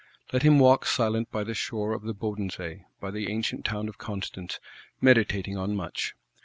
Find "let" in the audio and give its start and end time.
0.33-0.41